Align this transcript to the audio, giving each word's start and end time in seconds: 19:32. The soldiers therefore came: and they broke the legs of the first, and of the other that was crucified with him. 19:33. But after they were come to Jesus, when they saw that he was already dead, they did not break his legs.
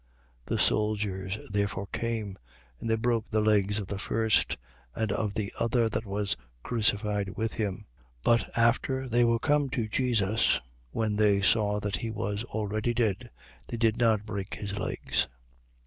19:32. 0.45 0.47
The 0.47 0.57
soldiers 0.57 1.37
therefore 1.51 1.85
came: 1.91 2.35
and 2.79 2.89
they 2.89 2.95
broke 2.95 3.29
the 3.29 3.39
legs 3.39 3.77
of 3.77 3.85
the 3.85 3.99
first, 3.99 4.57
and 4.95 5.11
of 5.11 5.35
the 5.35 5.53
other 5.59 5.89
that 5.89 6.07
was 6.07 6.35
crucified 6.63 7.29
with 7.37 7.53
him. 7.53 7.85
19:33. 8.23 8.23
But 8.23 8.57
after 8.57 9.07
they 9.07 9.23
were 9.23 9.37
come 9.37 9.69
to 9.69 9.87
Jesus, 9.87 10.59
when 10.89 11.17
they 11.17 11.39
saw 11.39 11.79
that 11.81 11.97
he 11.97 12.09
was 12.09 12.43
already 12.45 12.95
dead, 12.95 13.29
they 13.67 13.77
did 13.77 13.95
not 13.97 14.25
break 14.25 14.55
his 14.55 14.79
legs. 14.79 15.27